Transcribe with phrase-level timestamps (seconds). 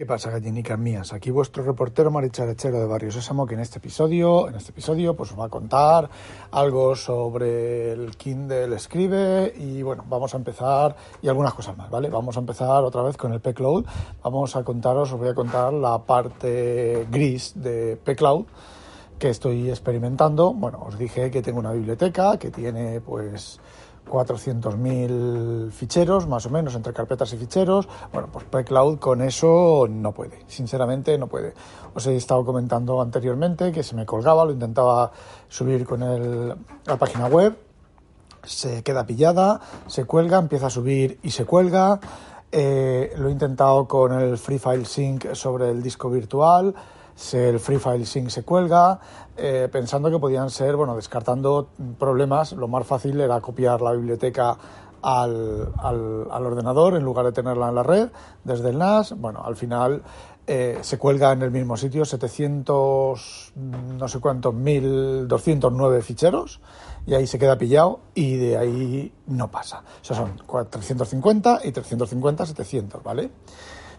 [0.00, 1.12] ¿Qué pasa, gallinicas mías?
[1.12, 5.32] Aquí vuestro reportero maricharechero de Barrio Sésamo, que en este episodio, en este episodio, pues
[5.32, 6.08] os va a contar
[6.52, 12.08] algo sobre el Kindle Escribe y bueno, vamos a empezar y algunas cosas más, ¿vale?
[12.08, 13.84] Vamos a empezar otra vez con el P-Cloud.
[14.22, 18.46] Vamos a contaros, os voy a contar la parte gris de P-Cloud
[19.18, 20.54] que estoy experimentando.
[20.54, 23.60] Bueno, os dije que tengo una biblioteca que tiene pues
[24.10, 27.88] 400.000 ficheros, más o menos, entre carpetas y ficheros.
[28.12, 31.54] Bueno, pues PyCloud con eso no puede, sinceramente no puede.
[31.94, 35.12] Os he estado comentando anteriormente que se me colgaba, lo intentaba
[35.48, 36.54] subir con el,
[36.84, 37.56] la página web,
[38.42, 42.00] se queda pillada, se cuelga, empieza a subir y se cuelga.
[42.52, 46.74] Eh, lo he intentado con el Free File Sync sobre el disco virtual
[47.34, 48.98] el Free File Sync se cuelga,
[49.36, 54.56] eh, pensando que podían ser, bueno, descartando problemas, lo más fácil era copiar la biblioteca
[55.02, 58.08] al, al, ordenador en lugar de tenerla en la red
[58.44, 59.14] desde el NAS.
[59.16, 60.02] Bueno, al final
[60.46, 66.60] eh, se cuelga en el mismo sitio 700, no sé cuántos, 1209 ficheros
[67.06, 69.82] y ahí se queda pillado y de ahí no pasa.
[70.10, 70.36] O son
[70.70, 73.30] 350 y 350, 700, ¿vale?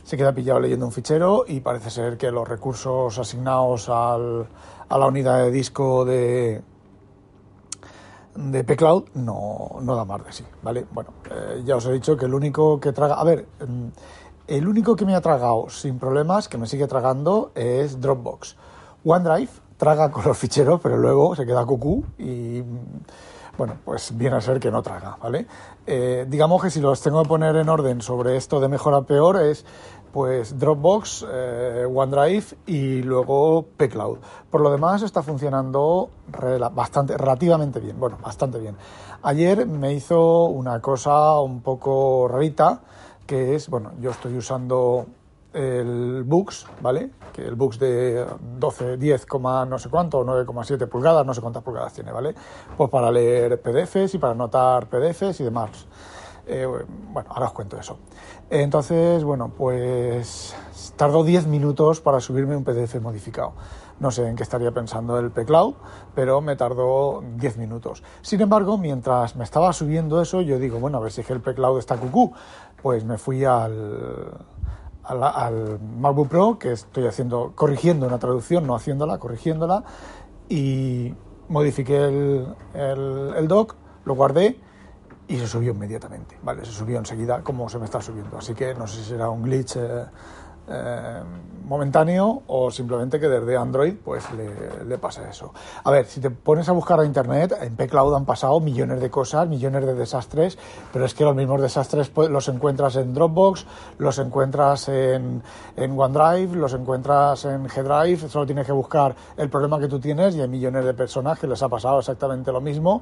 [0.04, 4.48] Se queda pillado leyendo un fichero y parece ser que los recursos asignados al,
[4.90, 6.62] a la unidad de disco de,
[8.36, 10.86] de pCloud no, no da más de sí, ¿vale?
[10.92, 13.16] Bueno, eh, ya os he dicho que el único que traga...
[13.16, 13.88] A ver, mm,
[14.48, 18.58] el único que me ha tragado sin problemas, que me sigue tragando, es Dropbox.
[19.06, 22.64] OneDrive traga con los ficheros, pero luego se queda cucú y
[23.58, 25.46] bueno, pues viene a ser que no traga, ¿vale?
[25.86, 29.02] Eh, digamos que si los tengo que poner en orden sobre esto de mejor a
[29.02, 29.66] peor es
[30.12, 34.18] pues Dropbox, eh, OneDrive y luego pCloud.
[34.50, 36.10] Por lo demás está funcionando
[36.74, 38.76] bastante, relativamente bien, bueno, bastante bien.
[39.24, 42.82] Ayer me hizo una cosa un poco rarita,
[43.26, 45.06] que es, bueno, yo estoy usando
[45.54, 47.12] el Books, ¿vale?
[47.34, 48.26] Que el Books de
[48.58, 49.28] 12, 10,
[49.68, 52.36] no sé cuánto, 9,7 pulgadas, no sé cuántas pulgadas tiene, ¿vale?
[52.78, 55.88] Pues para leer PDFs y para anotar PDFs y demás.
[56.48, 57.98] Eh, bueno, ahora os cuento eso.
[58.50, 60.56] Entonces, bueno, pues
[60.96, 63.54] tardó 10 minutos para subirme un PDF modificado.
[64.00, 65.76] No sé en qué estaría pensando el P-Cloud,
[66.16, 68.02] pero me tardó 10 minutos.
[68.22, 71.34] Sin embargo, mientras me estaba subiendo eso, yo digo, bueno, a ver si es que
[71.34, 72.34] el P-Cloud está cucú.
[72.82, 74.32] Pues me fui al,
[75.12, 79.84] al, MacBook Pro, que estoy haciendo, corrigiendo una traducción, no haciéndola, corrigiéndola,
[80.50, 81.14] y
[81.50, 84.60] modifiqué el, el, doc, lo guardé
[85.28, 86.66] y se subió inmediatamente, ¿vale?
[86.66, 88.38] Se subió enseguida como se me está subiendo.
[88.38, 90.06] Así que no sé si será un glitch eh,
[90.68, 91.22] eh,
[91.66, 95.54] momentáneo o simplemente que desde Android pues le, le, pasa eso.
[95.84, 99.10] A ver, si te pones a buscar a internet, en pCloud han pasado millones de
[99.10, 100.58] cosas, millones de desastres,
[100.92, 103.66] pero es que los mismos desastres pues, los encuentras en Dropbox,
[104.00, 105.42] los encuentras en,
[105.78, 110.36] en OneDrive, los encuentras en G-Drive, solo tienes que buscar el problema que tú tienes
[110.36, 113.02] y hay millones de personas que les ha pasado exactamente lo mismo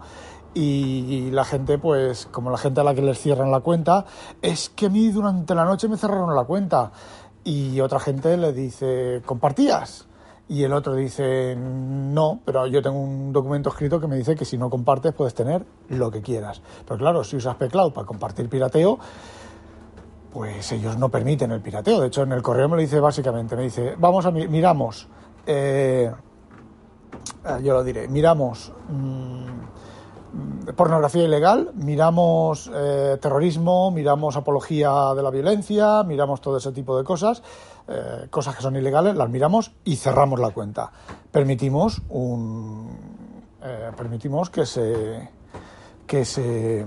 [0.53, 4.05] y, la gente pues como la gente a la que les cierran la cuenta,
[4.41, 6.91] es que a mí durante la noche me cerraron la cuenta
[7.43, 10.07] y otra gente le dice, ¿compartías?
[10.47, 14.45] Y el otro dice, no, pero yo tengo un documento escrito que me dice que
[14.45, 16.61] si no compartes puedes tener lo que quieras.
[16.85, 18.97] Pero claro, si usas pCloud para compartir pirateo,
[20.33, 22.01] pues ellos no permiten el pirateo.
[22.01, 25.07] De hecho, en el correo me lo dice básicamente, me dice, vamos a miramos,
[25.45, 26.11] eh,
[27.63, 28.73] yo lo diré, miramos...
[28.89, 29.88] Mm,
[30.75, 37.03] pornografía ilegal, miramos eh, terrorismo, miramos apología de la violencia, miramos todo ese tipo de
[37.03, 37.41] cosas,
[37.87, 40.91] eh, cosas que son ilegales, las miramos y cerramos la cuenta.
[41.31, 42.97] Permitimos un,
[43.63, 45.29] eh, permitimos que se
[46.09, 46.83] que se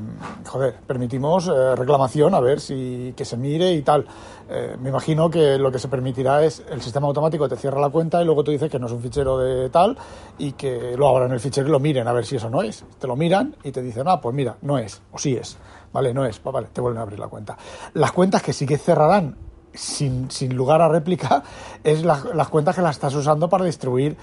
[0.49, 4.05] joder, permitimos eh, reclamación a ver si que se mire y tal.
[4.51, 7.91] Eh, me imagino que lo que se permitirá es el sistema automático te cierra la
[7.91, 9.97] cuenta y luego tú dices que no es un fichero de tal
[10.39, 12.85] y que lo abran el fichero y lo miren a ver si eso no es.
[12.99, 15.57] Te lo miran y te dicen, ah, pues mira, no es, o sí es.
[15.93, 17.57] Vale, no es, pues vale, te vuelven a abrir la cuenta.
[17.95, 19.37] Las cuentas que sí que cerrarán
[19.73, 21.45] sin, sin lugar a réplica
[21.85, 24.17] es las cuentas que las estás usando para distribuir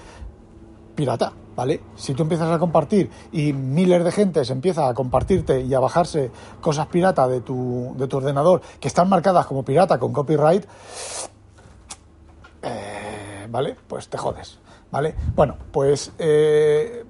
[0.94, 1.80] pirata, ¿vale?
[1.96, 5.80] Si tú empiezas a compartir y miles de gente se empieza a compartirte y a
[5.80, 10.64] bajarse cosas pirata de tu, de tu ordenador que están marcadas como pirata con copyright,
[12.62, 13.76] eh, ¿vale?
[13.86, 14.58] Pues te jodes,
[14.90, 15.14] ¿vale?
[15.34, 17.04] Bueno, pues eh,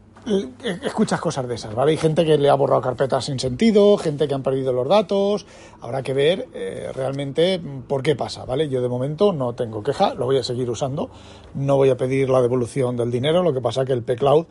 [0.85, 1.93] escuchas cosas de esas, ¿vale?
[1.93, 5.47] Hay gente que le ha borrado carpetas sin sentido, gente que han perdido los datos,
[5.81, 8.69] habrá que ver eh, realmente por qué pasa, ¿vale?
[8.69, 11.11] Yo de momento no tengo queja, lo voy a seguir usando,
[11.55, 14.47] no voy a pedir la devolución del dinero, lo que pasa que el pCloud,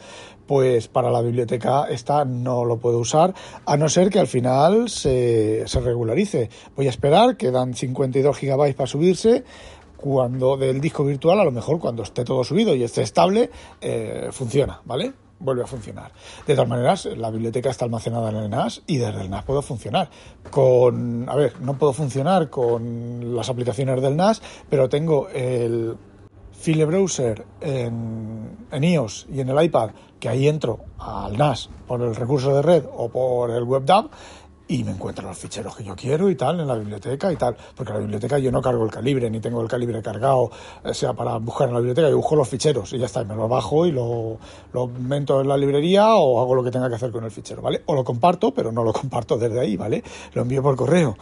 [0.47, 3.33] pues para la biblioteca esta no lo puedo usar,
[3.65, 6.49] a no ser que al final se, se regularice.
[6.75, 9.43] Voy a esperar, quedan 52 gigabytes para subirse,
[9.97, 13.49] cuando del disco virtual, a lo mejor cuando esté todo subido y esté estable,
[13.81, 15.13] eh, funciona, ¿vale?
[15.39, 16.11] Vuelve a funcionar.
[16.45, 19.61] De todas maneras, la biblioteca está almacenada en el NAS y desde el NAS puedo
[19.61, 20.09] funcionar.
[20.51, 25.95] Con, a ver, no puedo funcionar con las aplicaciones del NAS, pero tengo el
[26.51, 32.01] File Browser en, en iOS y en el iPad, que ahí entro al NAS por
[32.01, 34.09] el recurso de red o por el WebDAV
[34.69, 37.57] y me encuentro los ficheros que yo quiero y tal en la biblioteca y tal.
[37.75, 40.51] Porque en la biblioteca yo no cargo el calibre, ni tengo el calibre cargado,
[40.83, 43.35] o sea, para buscar en la biblioteca, yo busco los ficheros y ya está, me
[43.35, 44.37] lo bajo y lo,
[44.71, 47.63] lo meto en la librería o hago lo que tenga que hacer con el fichero,
[47.63, 47.81] ¿vale?
[47.87, 50.03] O lo comparto, pero no lo comparto desde ahí, ¿vale?
[50.33, 51.17] Lo envío por correo.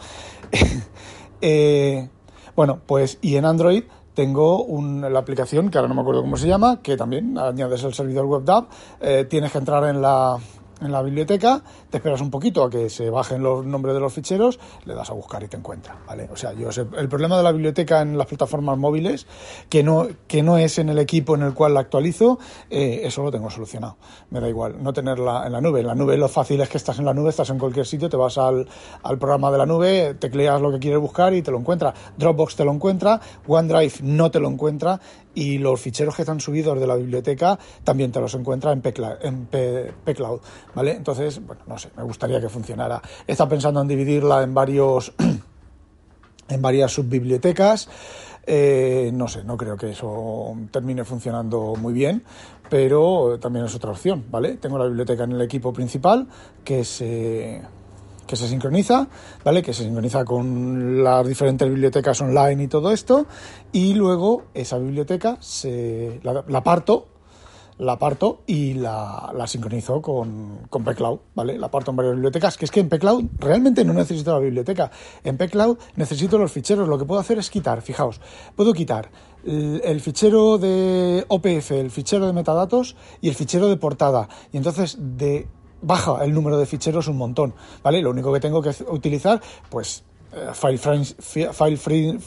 [1.40, 2.06] eh,
[2.54, 4.66] bueno, pues y en Android tengo
[5.08, 8.26] la aplicación que ahora no me acuerdo cómo se llama, que también añades el servidor
[8.26, 8.66] WebDAV,
[9.00, 10.36] eh, tienes que entrar en la,
[10.80, 14.12] en la biblioteca, te esperas un poquito a que se bajen los nombres de los
[14.12, 16.28] ficheros, le das a buscar y te encuentra, ¿vale?
[16.32, 19.26] O sea, yo sé, el problema de la biblioteca en las plataformas móviles,
[19.68, 22.38] que no, que no es en el equipo en el cual la actualizo,
[22.70, 23.96] eh, eso lo tengo solucionado.
[24.30, 25.80] Me da igual no tenerla en la nube.
[25.80, 28.08] En la nube lo fácil es que estás en la nube, estás en cualquier sitio,
[28.08, 28.68] te vas al,
[29.02, 31.94] al programa de la nube, tecleas lo que quieres buscar y te lo encuentra.
[32.16, 35.00] Dropbox te lo encuentra, OneDrive no te lo encuentra
[35.38, 40.40] y los ficheros que están subidos de la biblioteca también te los encuentra en, pCloud,
[40.74, 40.96] ¿vale?
[40.96, 43.00] Entonces, bueno, no sé, me gustaría que funcionara.
[43.24, 45.12] Estado pensando en dividirla en varios
[46.48, 47.88] en varias subbibliotecas.
[48.44, 52.24] Eh, no sé, no creo que eso termine funcionando muy bien,
[52.68, 54.56] pero también es otra opción, ¿vale?
[54.56, 56.26] Tengo la biblioteca en el equipo principal
[56.64, 57.62] que se
[58.28, 59.08] que se sincroniza,
[59.44, 59.62] ¿vale?
[59.62, 63.26] Que se sincroniza con las diferentes bibliotecas online y todo esto,
[63.72, 67.08] y luego esa biblioteca se la, parto,
[67.78, 71.58] la parto y la, la sincronizo con, con pCloud, ¿vale?
[71.58, 74.90] La parto en varias bibliotecas, que es que en pCloud realmente no necesito la biblioteca.
[75.24, 76.86] En pCloud necesito los ficheros.
[76.86, 78.20] Lo que puedo hacer es quitar, fijaos,
[78.54, 79.10] puedo quitar
[79.44, 84.28] el, fichero de OPF, el fichero de metadatos y el fichero de portada.
[84.52, 85.48] Y entonces de
[85.82, 88.00] baja el número de ficheros un montón, ¿vale?
[88.00, 89.40] Lo único que tengo que utilizar,
[89.70, 92.18] pues, eh, file, file free,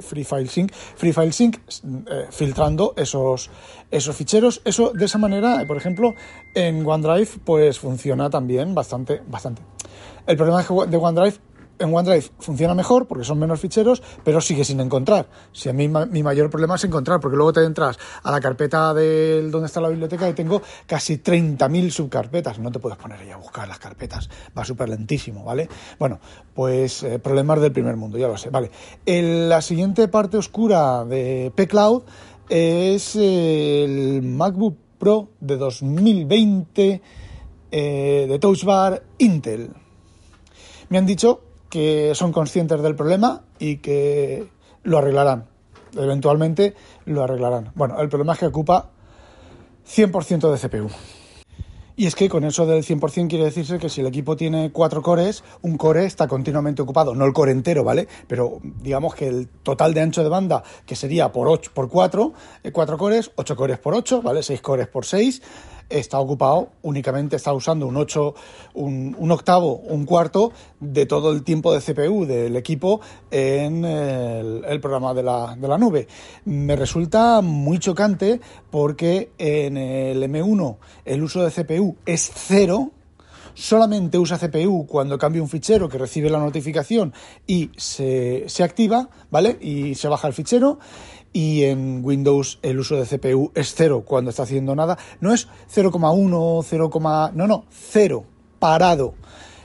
[0.00, 3.50] free, file sync, free file sync, eh, filtrando esos,
[3.90, 4.62] esos ficheros.
[4.64, 6.14] Eso, de esa manera, por ejemplo,
[6.54, 9.62] en OneDrive, pues funciona también bastante, bastante.
[10.26, 11.38] El problema de OneDrive
[11.80, 15.28] en OneDrive funciona mejor porque son menos ficheros, pero sigue sin encontrar.
[15.52, 18.94] Si a mí mi mayor problema es encontrar, porque luego te entras a la carpeta
[18.94, 22.58] de donde está la biblioteca y tengo casi 30.000 subcarpetas.
[22.58, 25.68] No te puedes poner ahí a buscar las carpetas, va súper lentísimo, ¿vale?
[25.98, 26.20] Bueno,
[26.54, 28.70] pues eh, problemas del primer mundo, ya lo sé, ¿vale?
[29.06, 32.02] la siguiente parte oscura de pCloud
[32.48, 37.02] es el MacBook Pro de 2020
[37.70, 39.70] eh, de Touch Bar Intel.
[40.88, 41.40] Me han dicho
[41.70, 44.48] que son conscientes del problema y que
[44.82, 45.46] lo arreglarán.
[45.96, 46.74] Eventualmente
[47.06, 47.72] lo arreglarán.
[47.74, 48.90] Bueno, el problema es que ocupa
[49.86, 50.90] 100% de CPU.
[51.96, 55.02] Y es que con eso del 100% quiere decirse que si el equipo tiene cuatro
[55.02, 58.08] cores, un core está continuamente ocupado, no el core entero, ¿vale?
[58.26, 62.32] Pero digamos que el total de ancho de banda, que sería por 8 por 4,
[62.72, 64.42] 4 eh, cores, 8 cores por 8, ¿vale?
[64.42, 65.42] 6 cores por 6,
[65.90, 68.34] está ocupado, únicamente está usando un 8,
[68.74, 73.00] un, octavo, un cuarto de todo el tiempo de CPU del equipo
[73.30, 76.06] en el, programa de la, de la, nube.
[76.44, 82.90] Me resulta muy chocante porque en el M1 el uso de CPU es cero,
[83.60, 87.12] solamente usa CPU cuando cambia un fichero que recibe la notificación
[87.46, 89.58] y se, se activa, ¿vale?
[89.60, 90.78] Y se baja el fichero
[91.32, 94.98] y en Windows el uso de CPU es cero cuando está haciendo nada.
[95.20, 96.90] No es 0,1, 0,
[97.34, 98.24] no, no, cero,
[98.58, 99.14] parado.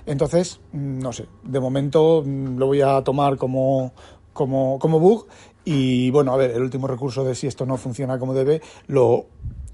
[0.06, 3.94] Entonces, mm, no sé, de momento mm, lo voy a tomar como,
[4.34, 5.28] como, como bug
[5.64, 9.25] y bueno, a ver, el último recurso de si esto no funciona como debe, lo,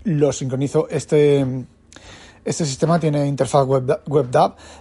[0.06, 0.88] lo sincronizo.
[0.90, 1.46] Este,
[2.44, 4.00] este sistema tiene interfaz web,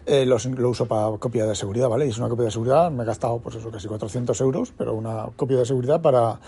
[0.07, 2.07] eh, lo, lo, uso para copia de seguridad, ¿vale?
[2.07, 4.95] Y es una copia de seguridad, me he gastado, pues eso, casi 400 euros, pero
[4.95, 6.41] una copia de seguridad para,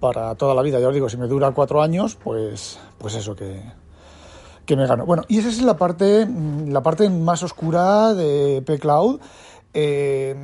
[0.00, 0.78] para toda la vida.
[0.80, 3.62] Ya os digo, si me dura cuatro años, pues, pues eso que,
[4.66, 5.06] que me gano.
[5.06, 6.26] Bueno, y esa es la parte,
[6.66, 9.20] la parte más oscura de pCloud.
[9.76, 10.36] Eh,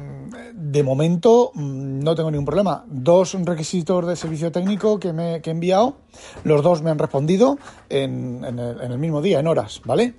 [0.53, 2.85] de momento mm, no tengo ningún problema.
[2.89, 5.99] Dos requisitos de servicio técnico que, me, he enviado,
[6.43, 7.57] los dos me han respondido
[7.89, 10.15] en, el, mismo día, en horas, ¿vale?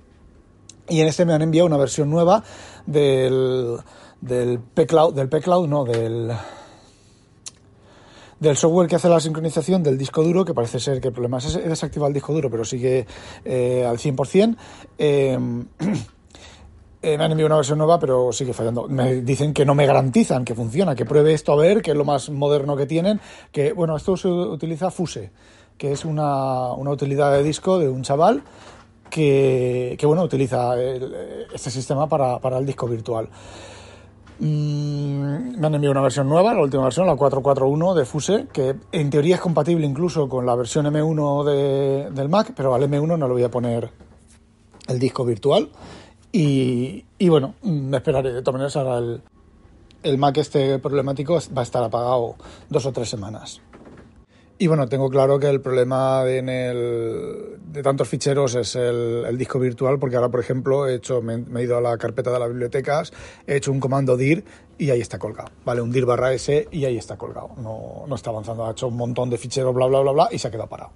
[0.88, 2.42] Y en este me han enviado una versión nueva
[2.86, 3.76] del,
[4.20, 6.32] del pCloud, del pCloud, no, del
[8.42, 11.38] del software que hace la sincronización del disco duro, que parece ser que el problema
[11.38, 13.06] es desactivar el disco duro, pero sigue
[13.44, 14.56] eh, al 100%.
[14.98, 15.38] Eh,
[17.02, 18.86] Me han enviado una versión nueva, pero sigue fallando.
[18.88, 21.96] Me dicen que no me garantizan que funciona, que pruebe esto a ver, que es
[21.96, 23.20] lo más moderno que tienen.
[23.50, 25.30] Que, bueno, esto se utiliza Fuse,
[25.76, 28.42] que es una, una utilidad de disco de un chaval
[29.10, 33.28] que, que bueno, utiliza este sistema para, para el disco virtual.
[34.38, 38.74] Mm, me han enviado una versión nueva, la última versión, la 441 de Fuse, que
[38.90, 43.18] en teoría es compatible incluso con la versión M1 de, del Mac, pero al M1
[43.18, 43.90] no le voy a poner
[44.88, 45.68] el disco virtual.
[46.32, 48.32] Y, bueno, me esperaré.
[48.32, 49.22] De todas maneras, ahora el,
[50.02, 52.36] el Mac este problemático va a estar apagado
[52.70, 53.60] dos o tres semanas.
[54.62, 59.36] Y bueno, tengo claro que el problema de, en el, de tantos ficheros es el,
[59.36, 62.38] disco virtual, porque ahora, por ejemplo, he hecho, me, he ido a la carpeta de
[62.38, 63.12] las bibliotecas,
[63.44, 64.44] he hecho un comando dir
[64.78, 65.50] y ahí está colgado.
[65.64, 67.50] Vale, un dir barra s y ahí está colgado.
[67.56, 70.38] No, no está avanzando, ha hecho un montón de ficheros, bla, bla, bla, bla, y
[70.38, 70.92] se ha quedado parado.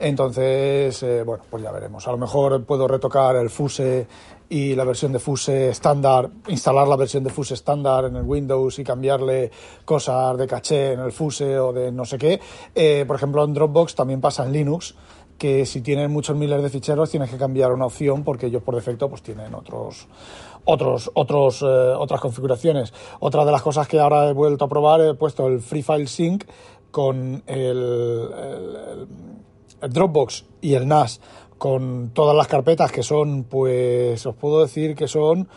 [0.00, 2.08] Entonces, eh, bueno, pues ya veremos.
[2.08, 4.06] A lo mejor puedo retocar el Fuse
[4.48, 8.78] y la versión de Fuse estándar, instalar la versión de Fuse estándar en el Windows
[8.78, 9.50] y cambiarle
[9.84, 12.40] cosas de caché en el Fuse o de no sé qué.
[12.74, 14.94] Eh, por ejemplo, en Dropbox también pasa en Linux
[15.36, 18.74] que si tienen muchos miles de ficheros tienes que cambiar una opción porque ellos por
[18.74, 20.06] defecto pues tienen otros
[20.64, 22.94] otros otros eh, otras configuraciones.
[23.18, 26.06] Otra de las cosas que ahora he vuelto a probar he puesto el Free File
[26.06, 26.44] Sync
[26.90, 29.06] con el
[29.88, 31.20] Dropbox y el NAS
[31.58, 35.48] con todas las carpetas que son, pues os puedo decir que son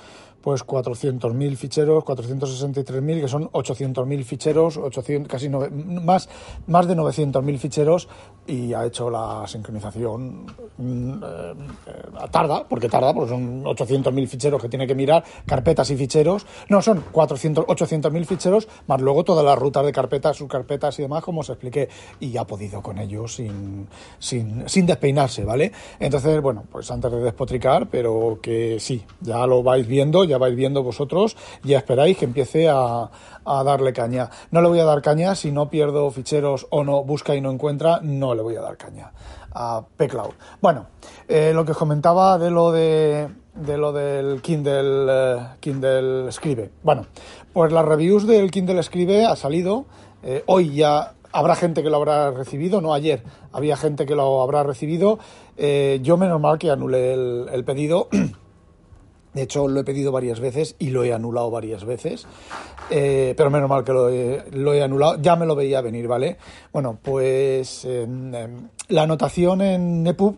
[0.44, 6.28] pues 400.000 ficheros, 463.000, que son 800.000 ficheros, 800, casi más,
[6.68, 8.10] más de 900.000 ficheros
[8.46, 10.46] y ha hecho la sincronización
[10.78, 11.54] mm, eh,
[12.30, 16.82] tarda, porque tarda, porque son 800.000 ficheros que tiene que mirar, carpetas y ficheros, no,
[16.82, 21.40] son 400, 800.000 ficheros, más luego todas las rutas de carpetas, subcarpetas y demás, como
[21.40, 21.88] os expliqué,
[22.20, 23.88] y ha podido con ellos sin,
[24.20, 25.72] sin, sin despeinarse, ¿vale?
[26.00, 30.56] Entonces, bueno, pues antes de despotricar, pero que sí, ya lo vais viendo, ya vais
[30.56, 33.10] viendo vosotros, ya esperáis que empiece a,
[33.46, 34.30] darle caña.
[34.52, 37.52] No le voy a dar caña si no pierdo ficheros o no busca y no
[37.52, 39.12] encuentra, no le voy a dar caña
[39.54, 40.34] a pCloud.
[40.62, 40.88] Bueno,
[41.28, 46.72] eh, lo que os comentaba de lo de, de lo del Kindle, eh, Kindle Scribe.
[46.84, 47.06] Bueno,
[47.52, 49.86] pues las reviews del Kindle Scribe ha salido.
[50.24, 54.42] Eh, hoy ya habrá gente que lo habrá recibido, no ayer, había gente que lo
[54.42, 55.20] habrá recibido.
[55.58, 58.08] yo menos mal que anulé el pedido.
[59.34, 62.28] De hecho, lo he pedido varias veces y lo he anulado varias veces.
[62.90, 65.20] Eh, pero menos mal que lo he, anulado.
[65.22, 66.38] Ya me lo veía venir, ¿vale?
[66.72, 67.88] Bueno, pues
[68.90, 70.38] la anotación en EPUB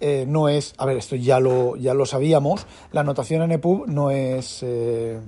[0.00, 0.74] eh, no es.
[0.78, 2.66] A ver, esto ya lo, ya lo sabíamos.
[2.92, 4.62] La anotación en EPUB no es.
[4.62, 5.20] Eh,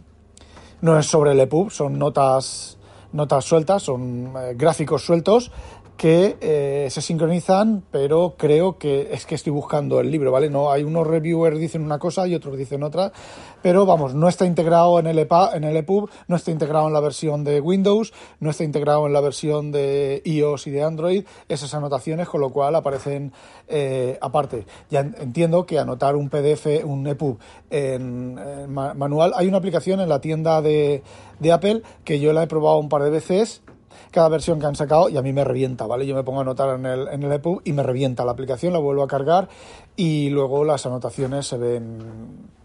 [0.81, 2.79] no es sobre el EPUB, son notas,
[3.13, 5.51] notas sueltas, son gráficos sueltos
[5.99, 10.49] que eh, se sincronizan, pero creo que es que estoy buscando el libro, ¿vale?
[10.49, 13.11] No hay unos reviewers dicen una cosa y otros dicen otra,
[13.63, 16.93] pero vamos, no está integrado en el EPA, en el EPUB, no está integrado en
[16.93, 21.25] la versión de Windows, no está integrado en la versión de iOS y de Android,
[21.49, 23.33] esas anotaciones, con lo cual aparecen
[23.67, 24.67] eh, aparte.
[24.91, 27.39] Ya entiendo que anotar un PDF, un EPUB
[27.71, 31.03] en, en manual, hay una aplicación en la tienda de,
[31.41, 33.63] de Apple que yo la he probado un par de veces
[34.11, 36.07] cada versión que han sacado y a mí me revienta, ¿vale?
[36.07, 38.73] Yo me pongo a anotar en el, en el EPUB y me revienta la aplicación,
[38.73, 39.49] la vuelvo a cargar
[39.97, 42.58] y luego las anotaciones se ven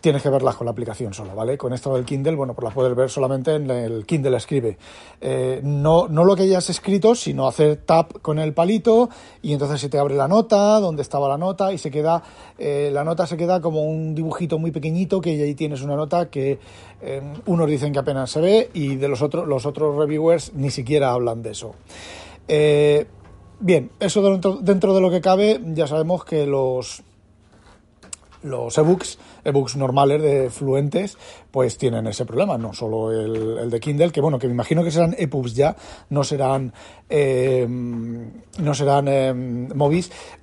[0.00, 1.58] tienes que verlas con la aplicación solo, ¿vale?
[1.58, 4.78] Con esto del Kindle, bueno, pues las puedes ver solamente en el Kindle Escribe.
[5.20, 9.10] Eh, no, no lo que hayas escrito, sino hacer tap con el palito
[9.42, 12.22] y entonces se te abre la nota, donde estaba la nota y se queda,
[12.58, 16.30] eh, la nota se queda como un dibujito muy pequeñito que ahí tienes una nota
[16.30, 16.60] que
[17.02, 20.70] eh, unos dicen que apenas se ve y de los otros, los otros reviewers ni
[20.70, 21.74] siquiera hablan de eso.
[23.58, 27.02] bien, eso dentro, dentro de lo que cabe, ya sabemos que los
[28.46, 31.16] los ebooks, ebooks normales de fluentes,
[31.50, 34.90] pues tienen ese problema, no solo el, de Kindle, que bueno, que me imagino que
[34.90, 35.76] serán ebooks ya,
[36.10, 36.72] no serán,
[37.08, 39.34] eh, no serán eh.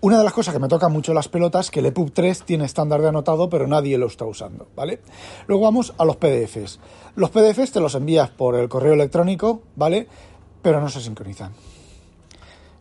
[0.01, 2.65] Una de las cosas que me toca mucho las pelotas, que el EPUB 3 tiene
[2.65, 5.01] estándar de anotado, pero nadie lo está usando, ¿vale?
[5.47, 6.79] Luego vamos a los PDFs.
[7.15, 10.07] Los PDFs te los envías por el correo electrónico, ¿vale?
[10.61, 11.53] Pero no se sincronizan.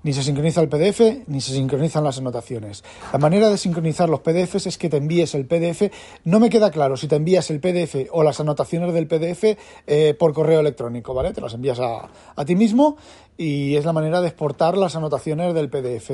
[0.03, 2.83] Ni se sincroniza el PDF, ni se sincronizan las anotaciones.
[3.13, 5.93] La manera de sincronizar los PDFs es que te envíes el PDF.
[6.25, 9.57] No me queda claro si te envías el PDF o las anotaciones del PDF
[9.87, 11.33] eh, por correo electrónico, ¿vale?
[11.33, 12.97] Te las envías a, ti mismo
[13.37, 16.11] y es la manera de exportar las anotaciones del PDF.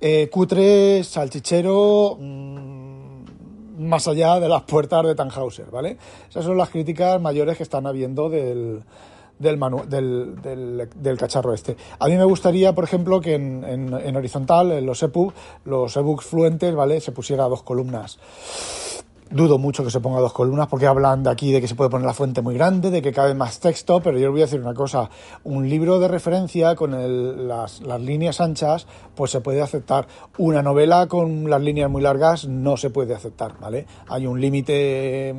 [0.00, 2.18] Eh, salchichero...
[2.20, 2.92] Mm,
[3.78, 5.96] más allá de las puertas de Tannhauser, ¿vale?
[6.28, 8.82] Esas son las críticas mayores que están habiendo del,
[9.42, 11.76] del, del, del, cacharro este.
[11.98, 15.32] A mí me gustaría, por ejemplo, que en, horizontal, en los EPUB,
[15.64, 17.00] los ebooks fluentes, ¿vale?
[17.00, 18.18] Se pusiera dos columnas.
[19.30, 21.90] dudo mucho que se ponga dos columnas porque hablan de aquí de que se puede
[21.90, 24.44] poner la fuente muy grande, de que cabe más texto, pero yo os voy a
[24.44, 25.10] decir una cosa,
[25.44, 30.06] un libro de referencia con las, las, líneas anchas, pues se puede aceptar.
[30.38, 33.86] Una novela con las líneas muy largas no se puede aceptar, ¿vale?
[34.08, 35.34] Hay un límite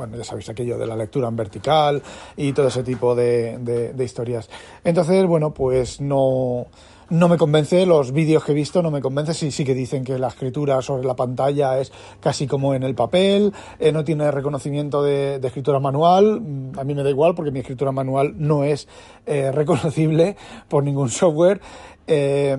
[0.00, 2.02] bueno, ya sabéis aquello de la lectura en vertical
[2.34, 4.48] y todo ese tipo de, historias.
[4.82, 6.68] Entonces, bueno, pues no,
[7.10, 10.02] no me convence, los vídeos que he visto no me convence, sí, sí que dicen
[10.02, 14.30] que la escritura sobre la pantalla es casi como en el papel, eh, no tiene
[14.30, 16.40] reconocimiento de, escritura manual,
[16.78, 18.88] a mí me da igual porque mi escritura manual no es
[19.26, 20.34] eh, reconocible
[20.66, 21.60] por ningún software.
[22.06, 22.56] Eh,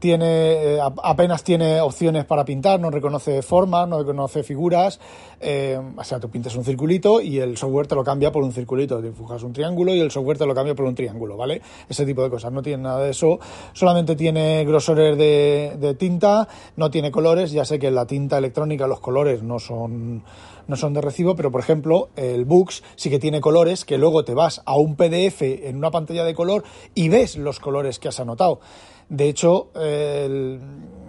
[0.00, 4.98] tiene eh, apenas tiene opciones para pintar, no reconoce formas, no reconoce figuras.
[5.38, 8.52] Eh, o sea, tú pintas un circulito y el software te lo cambia por un
[8.52, 9.00] circulito.
[9.00, 11.62] Dibujas un triángulo y el software te lo cambia por un triángulo, ¿vale?
[11.88, 12.52] Ese tipo de cosas.
[12.52, 13.38] No tiene nada de eso.
[13.72, 17.52] Solamente tiene grosores de, tinta, no tiene colores.
[17.52, 20.24] Ya sé que en la tinta electrónica los colores no son
[20.66, 24.24] no son de recibo, pero por ejemplo el Books sí que tiene colores que luego
[24.24, 26.62] te vas a un PDF en una pantalla de color
[26.94, 28.60] y ves los colores que has anotado.
[29.10, 29.70] De hecho,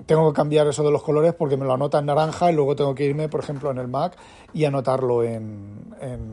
[0.06, 2.76] tengo que cambiar eso de los colores porque me lo anota en naranja y luego
[2.76, 4.18] tengo que irme, por ejemplo, en el Mac
[4.54, 5.86] y anotarlo en,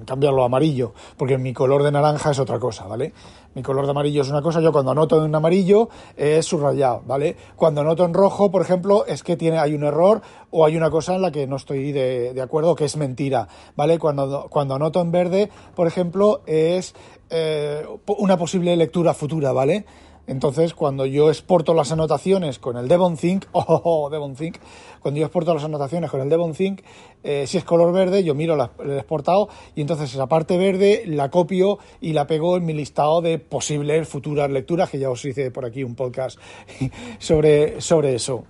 [0.06, 3.12] cambiarlo a amarillo, porque mi color de naranja es otra cosa, ¿vale?
[3.54, 7.36] Mi color de amarillo es una cosa, yo cuando anoto en amarillo es subrayado, ¿vale?
[7.54, 10.90] Cuando anoto en rojo, por ejemplo, es que tiene, hay un error o hay una
[10.90, 13.46] cosa en la que no estoy de, de acuerdo, que es mentira,
[13.76, 13.98] ¿vale?
[13.98, 16.94] Cuando, cuando anoto en verde, por ejemplo, es
[17.30, 19.84] eh, una posible lectura futura, ¿vale?
[20.28, 24.58] Entonces, cuando yo exporto las anotaciones con el DevonThink, oh, oh, oh, DevonThink,
[25.00, 26.82] cuando yo exporto las anotaciones con el DevonThink,
[27.24, 31.30] eh, si es color verde, yo miro el exportado y entonces esa parte verde la
[31.30, 35.50] copio y la pego en mi listado de posibles futuras lecturas, que ya os hice
[35.50, 36.38] por aquí un podcast
[37.18, 38.44] sobre, sobre eso.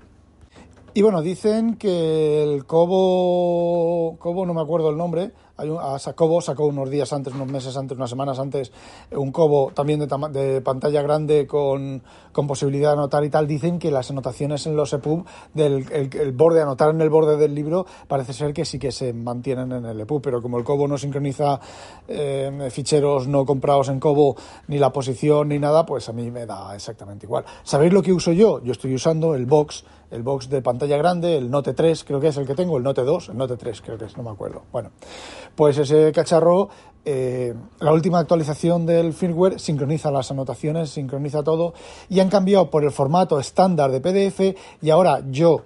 [0.94, 6.66] Y bueno, dicen que el Cobo, Cobo no me acuerdo el nombre, a Sacobo sacó
[6.66, 8.72] unos días antes, unos meses antes, unas semanas antes,
[9.10, 12.02] un Cobo también de, de pantalla grande con,
[12.38, 13.46] con, posibilidad de anotar y tal.
[13.46, 15.24] Dicen que las anotaciones en los EPUB,
[15.54, 19.12] del el, borde, anotar en el borde del libro, parece ser que sí que se
[19.12, 21.60] mantienen en el EPUB, pero como el Cobo no sincroniza
[22.06, 24.36] eh, ficheros no comprados en Cobo,
[24.68, 27.44] ni la posición ni nada, pues a mí me da exactamente igual.
[27.62, 28.62] ¿Sabéis lo que uso yo?
[28.62, 32.28] Yo estoy usando el Box el box de pantalla grande, el Note 3 creo que
[32.28, 34.30] es el que tengo, el Note 2, el Note 3 creo que es, no me
[34.30, 34.62] acuerdo.
[34.72, 34.90] Bueno,
[35.54, 36.68] pues ese cacharro,
[37.10, 41.72] eh, la última actualización del firmware sincroniza las anotaciones, sincroniza todo
[42.10, 45.62] y han cambiado por el formato estándar de PDF y ahora yo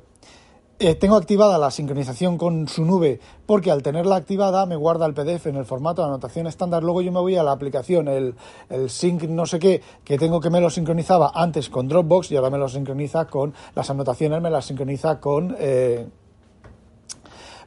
[0.79, 5.15] eh, tengo activada la sincronización con su nube porque al tenerla activada me guarda el
[5.15, 6.85] PDF en el formato de anotación estándar.
[6.85, 8.37] Luego yo me voy a la aplicación, el,
[8.71, 12.37] el sync no sé qué, que tengo que me lo sincronizaba antes con Dropbox y
[12.37, 16.07] ahora me lo sincroniza con las anotaciones, me las sincroniza con, eh,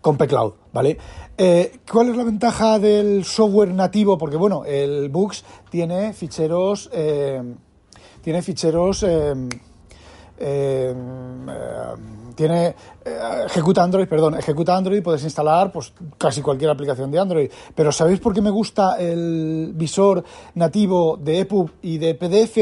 [0.05, 0.99] con pCloud, ¿vale?
[1.35, 4.19] Eh, ¿Cuál es la ventaja del software nativo?
[4.19, 6.91] Porque bueno, el Books tiene ficheros,
[8.21, 9.03] tiene ficheros
[12.35, 17.51] tiene eh, ejecuta Android, perdón, ejecuta Android, puedes instalar pues casi cualquier aplicación de Android.
[17.73, 22.57] Pero ¿sabéis por qué me gusta el visor nativo de EPUB y de PDF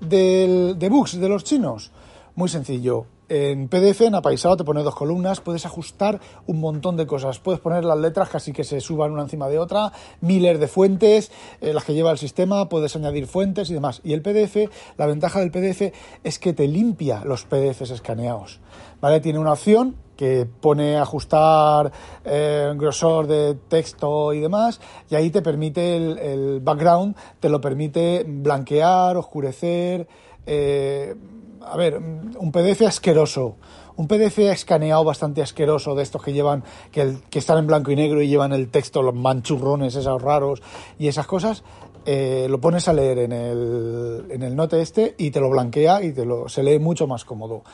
[0.00, 1.90] del, de Books de los chinos?
[2.36, 7.06] Muy sencillo en PDF, en apaisado, te pone dos columnas, puedes ajustar un montón de
[7.06, 7.38] cosas.
[7.38, 11.30] Puedes poner las letras casi que se suban una encima de otra, miles de fuentes,
[11.60, 14.00] eh, las que lleva el sistema, puedes añadir fuentes y demás.
[14.04, 18.60] Y el PDF, la ventaja del PDF es que te limpia los PDFs escaneados.
[19.00, 19.20] ¿Vale?
[19.20, 21.92] Tiene una opción que pone ajustar
[22.24, 28.24] eh, grosor de texto y demás, y ahí te permite el, background, te lo permite
[28.26, 30.08] blanquear, oscurecer.
[30.46, 31.14] Eh,
[31.60, 33.56] a ver, un PDF asqueroso,
[33.96, 37.96] un PDF escaneado bastante asqueroso de estos que llevan, que, que están en blanco y
[37.96, 40.62] negro y llevan el texto, los manchurrones esos raros
[40.98, 41.64] y esas cosas,
[42.04, 46.04] eh, lo pones a leer en el, en el note este y te lo blanquea
[46.04, 47.64] y te lo, se lee mucho más cómodo.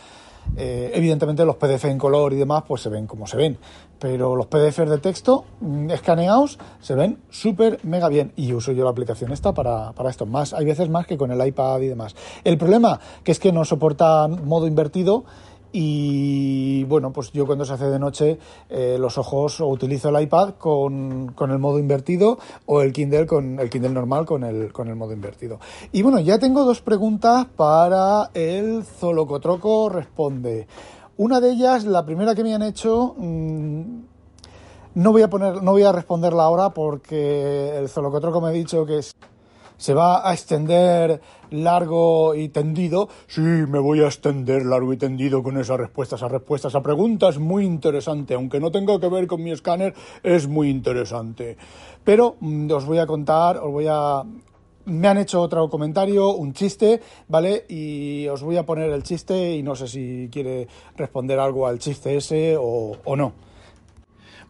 [0.56, 3.58] Eh, evidentemente los PDF en color y demás pues se ven como se ven,
[3.98, 8.84] pero los PDFs de texto mm, escaneados se ven súper mega bien y uso yo
[8.84, 10.26] la aplicación esta para, para esto.
[10.26, 12.14] Más, hay veces más que con el iPad y demás.
[12.44, 15.24] El problema que es que no soporta modo invertido
[15.72, 20.22] y bueno, pues yo cuando se hace de noche eh, los ojos o utilizo el
[20.22, 24.72] iPad con, con, el modo invertido o el Kindle con el Kindle normal con el,
[24.72, 25.58] con el modo invertido.
[25.90, 30.66] Y bueno, ya tengo dos preguntas para el Zolocotroco Responde.
[31.16, 33.82] Una de ellas, la primera que me han hecho, mm,
[34.94, 38.84] no voy a poner, no voy a responderla ahora porque el Zolocotroco me ha dicho
[38.84, 39.14] que es
[39.82, 43.08] se va a extender largo y tendido.
[43.26, 46.14] Sí, me voy a extender largo y tendido con esa respuesta.
[46.14, 48.34] Esa respuesta, esa pregunta es muy interesante.
[48.34, 49.92] Aunque no tenga que ver con mi escáner,
[50.22, 51.56] es muy interesante.
[52.04, 54.22] Pero mm, os voy a contar, os voy a
[54.84, 57.64] me han hecho otro comentario, un chiste, ¿vale?
[57.68, 61.80] Y os voy a poner el chiste y no sé si quiere responder algo al
[61.80, 63.32] chiste ese o, o no.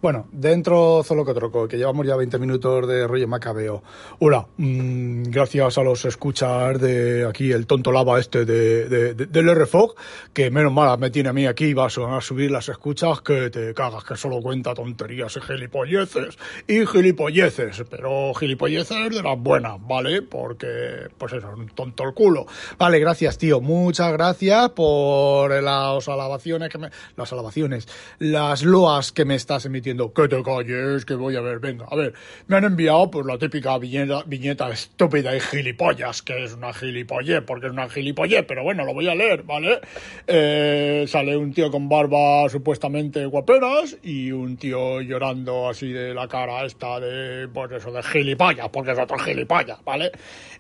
[0.03, 3.85] Bueno, dentro Zolocotroco, que llevamos ya 20 minutos de rollo macabeo.
[4.19, 9.27] Hola, mmm, gracias a los escuchas de aquí, el tonto lava este de, de, de,
[9.27, 9.95] del RFOG,
[10.33, 13.73] que menos mal me tiene a mí aquí, vas a subir las escuchas que te
[13.75, 16.37] cagas, que solo cuenta tonterías y gilipolleces.
[16.67, 20.23] Y gilipolleces, pero gilipolleces de las buenas, ¿vale?
[20.23, 22.47] Porque, pues eso, un tonto el culo.
[22.77, 23.61] Vale, gracias, tío.
[23.61, 26.91] Muchas gracias por las alabaciones que me...
[27.15, 27.87] Las alabaciones,
[28.19, 31.97] las loas que me estás emitiendo que te calles, que voy a ver, venga, a
[31.97, 32.15] ver,
[32.47, 37.43] me han enviado pues la típica viñeta, viñeta estúpida y gilipollas, que es una gilipollez,
[37.43, 39.81] porque es una gilipollez, pero bueno, lo voy a leer, ¿vale?
[40.27, 46.29] Eh, sale un tío con barba supuestamente guaperas y un tío llorando así de la
[46.29, 50.13] cara esta de, pues eso, de gilipollas, porque es otro gilipollas, ¿vale?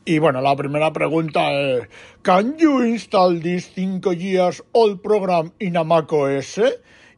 [0.05, 1.88] Y bueno, la primera pregunta es,
[2.23, 6.61] ¿Can you install this 5 years old program in a Mac OS?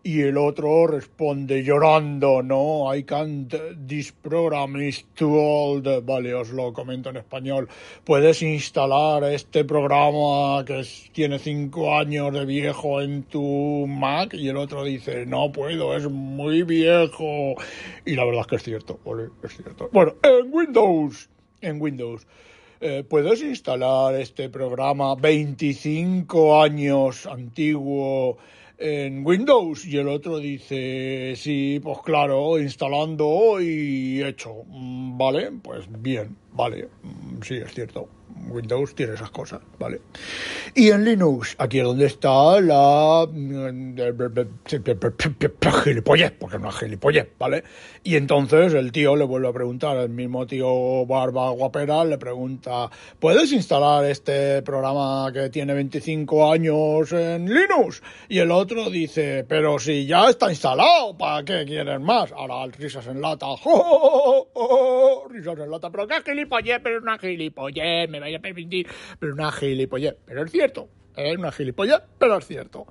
[0.06, 3.54] Y el otro responde llorando, no, I can't,
[3.88, 5.88] this program is too old.
[6.04, 7.70] Vale, os lo comento en español.
[8.04, 14.58] Puedes instalar este programa que tiene cinco años de viejo en tu Mac y el
[14.58, 17.54] otro dice, no puedo, es muy viejo.
[18.04, 19.88] Y la verdad es que es cierto, vale, es cierto.
[19.90, 21.30] Bueno, en Windows,
[21.62, 22.26] en Windows.
[22.78, 28.36] Eh, puedes instalar este programa 25 años antiguo
[28.78, 34.64] en Windows y el otro dice, sí, pues claro, instalando y hecho.
[34.66, 38.08] Mm, vale, pues bien, vale, mm, sí, es cierto.
[38.48, 40.00] Windows tiene esas cosas, ¿vale?
[40.74, 43.26] Y en Linux, aquí es donde está la
[45.84, 47.64] gilipollez, porque no es gilipollez, ¿vale?
[48.02, 52.90] Y entonces el tío le vuelve a preguntar, el mismo tío barba guapera le pregunta,
[53.18, 58.02] ¿puedes instalar este programa que tiene 25 años en Linux?
[58.28, 62.32] Y el otro dice, pero si ya está instalado, ¿para qué quieren más?
[62.32, 63.46] Ahora risas en lata,
[65.30, 68.86] risas en lata, pero qué gilipollez, pero una gilipollez, me vaya a permitir,
[69.18, 70.16] pero una gilipollez.
[70.24, 72.86] Pero es cierto, es una gilipollez, pero es cierto.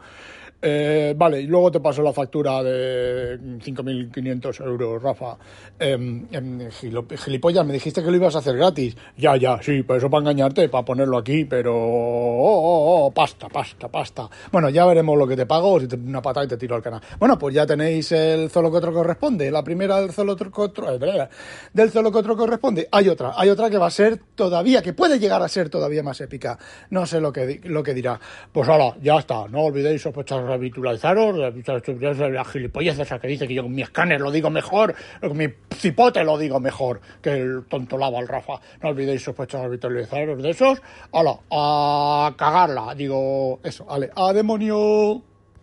[0.66, 5.38] Eh, vale, y luego te paso la factura de 5.500 euros, Rafa.
[5.78, 6.70] Eh,
[7.18, 8.96] gilipollas, me dijiste que lo ibas a hacer gratis.
[9.18, 11.76] Ya, ya, sí, por eso para engañarte, para ponerlo aquí, pero...
[11.76, 14.30] Oh, oh, oh, pasta, pasta, pasta.
[14.54, 16.82] Bueno, ya veremos lo que te pago, si te una patada y te tiro al
[16.82, 17.02] canal.
[17.20, 19.52] Bueno, pues ya tenéis el Zolo que otro corresponde.
[19.52, 20.94] La primera del Zolo que otro...
[20.94, 21.28] Eh,
[21.74, 22.88] del Zolo que otro corresponde.
[22.90, 26.04] Hay otra, hay otra que va a ser todavía, que puede llegar a ser todavía
[26.04, 26.58] más épica.
[26.90, 28.18] No sé lo que, lo que dirá.
[28.50, 33.64] Pues ahora, ya está, no olvidéis sospechar habitualizaros, la gilipollez esa que dice que yo
[33.64, 37.98] con mi escáner lo digo mejor, con mi cipote lo digo mejor que el tonto
[37.98, 38.60] lava al Rafa.
[38.82, 40.82] No olvidéis sospechosos habitualizaros de esos.
[41.12, 45.33] Hola, a cagarla, digo eso, vale, a demonio.